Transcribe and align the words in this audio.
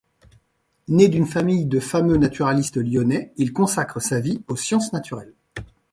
Né 0.87 1.09
d'une 1.09 1.27
famille 1.27 1.67
de 1.67 1.79
fameux 1.79 2.17
naturalistes 2.17 2.77
lyonnais, 2.77 3.31
il 3.37 3.53
consacre 3.53 3.99
sa 4.01 4.19
vie 4.19 4.41
aux 4.47 4.55
sciences 4.55 4.93
naturelles. 4.93 5.35